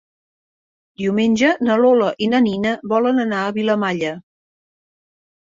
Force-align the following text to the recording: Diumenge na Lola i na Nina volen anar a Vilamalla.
Diumenge 1.01 1.51
na 1.67 1.75
Lola 1.81 2.07
i 2.25 2.31
na 2.33 2.41
Nina 2.47 2.73
volen 2.95 3.27
anar 3.27 3.43
a 3.45 3.53
Vilamalla. 3.61 4.17